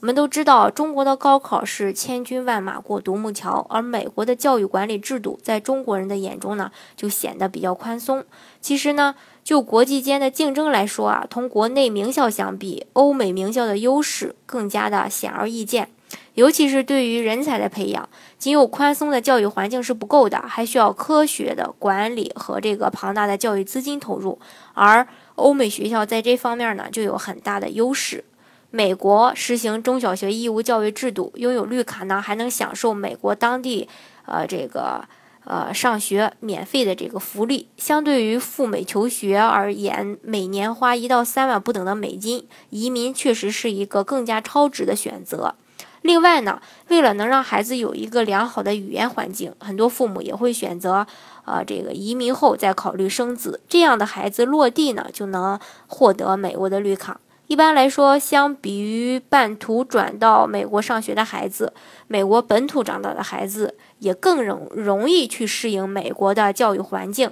[0.00, 8.24] 我们都知道，中国的高考是千军万马过独木桥，而美国的教育管理制度在中国人的眼中呢，就显得比较宽松。
[8.60, 15.88] 其实呢，就国际间的竞争来说啊，同国内名校相比，欧美名校的优势更加的显而易见。
[16.34, 18.08] 尤其是对于人才的培养，
[18.38, 24.38] 仅有宽松的教育环境是不够的，还需要科学的管理和这个庞大的教育资金投入。
[24.74, 28.24] 而欧美学校在这方面呢，就有很大的优势。
[28.70, 33.88] 美国实行中小学义务教育制度，拥有绿卡呢，还能享受美国当地，
[34.26, 35.04] 呃，这个
[35.44, 37.68] 呃上学免费的这个福利。
[37.76, 45.54] 相对于赴美求学而言，每年花一到三万不等的美金，移民确实是一个更加超值的选择。
[46.02, 51.06] 另外呢，为了能让孩子有一个良好的语言环境，很多父母也会选择，
[51.44, 57.20] 呃，这个移民后再考虑生子，这样的孩子落地呢，就能获得美国的绿卡。
[57.48, 61.72] 一般来说，相比于半途转到美国上学的孩子，
[62.08, 67.30] 美国本土长大的孩子也更容容易去适应美国的教育环境。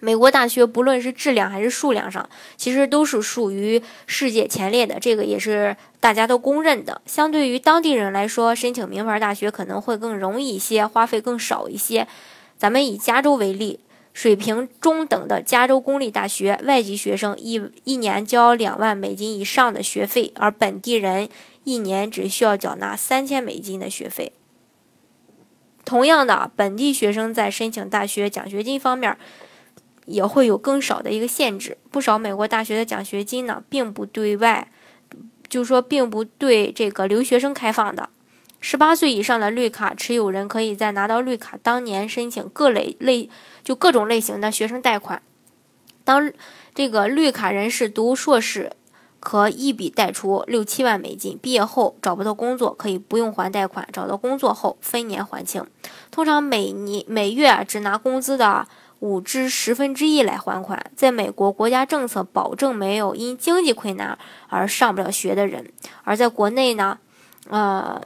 [0.00, 7.00] 美国大学不论是质量还是数量上，其实都是属于世界前列的，这个也是大家都公认的。
[7.06, 12.06] 相对于当地人来说，申请名牌大学可能会更容易一些，花费更少一些。
[12.58, 13.80] 咱们以加州为例。
[14.18, 21.28] 水平中等的加州公立大学，外籍学生一一年交两万美金以上的学费，而本地人
[21.62, 24.32] 一年只需要缴纳三千美金的学费。
[25.84, 29.16] 同样的，本地学生在申请大学奖学金方面
[30.06, 31.78] 也会有更少的一个限制。
[31.92, 34.72] 不少美国大学的奖学金呢，并不对外，
[35.48, 38.10] 就说并不对这个留学生开放的。
[38.60, 43.30] 十八岁以上的绿卡持有人可以在拿到绿卡当年申请各类类
[43.62, 45.22] 就各种类型的学生贷款。
[46.04, 46.32] 当
[46.74, 48.72] 这个绿卡人士读硕士，
[49.20, 51.38] 可一笔贷出六七万美金。
[51.40, 55.64] 毕业后找不到工作，可以不用还贷款；找到工作后分年还清。
[56.10, 58.66] 通常每年每月只拿工资的
[58.98, 60.90] 五至十分之一来还款。
[60.96, 64.18] 在美国，国家政策保证没有因经济困难
[64.48, 65.70] 而上不了学的人。
[66.02, 66.98] 而在国内呢，
[67.48, 68.02] 呃。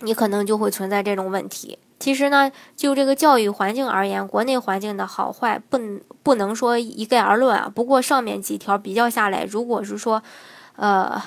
[0.00, 1.78] 你可能就会存在这种问题。
[1.98, 5.78] 其实呢，就这个教育环境而言，国内环境的好坏不
[6.22, 7.70] 不能说一概而论啊。
[7.74, 10.22] 不过上面几条比较下来，如果是说，
[10.76, 11.20] 呃，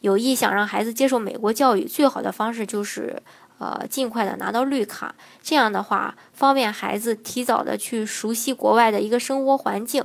[0.00, 3.22] 有意想让孩子接受美国教育，最好的方式就是
[3.58, 5.14] 呃尽快的拿到绿卡。
[5.42, 10.04] 这样的话，方便孩子提早的去熟悉国外的一个生活环境。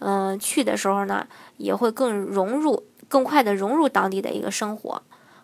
[0.00, 1.28] 嗯，去的时候呢，
[1.58, 5.00] 也会更融入，更快的融入当地的一个生活。